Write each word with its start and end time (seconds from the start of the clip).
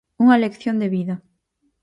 Unha 0.23 0.41
lección 0.43 0.75
de 0.81 0.91
vida. 0.95 1.15